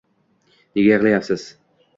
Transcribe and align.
Nega 0.79 0.95
yig'layapsiz? 0.95 1.47